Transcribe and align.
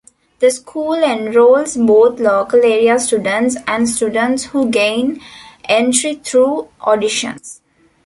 The 0.39 0.49
school 0.49 0.95
enrolls 0.95 1.77
both 1.77 2.19
local 2.19 2.61
area 2.63 2.97
students 2.97 3.55
and 3.67 3.87
students 3.87 4.45
who 4.45 4.71
gain 4.71 5.21
entry 5.65 6.15
through 6.15 6.69
auditions. 6.79 7.59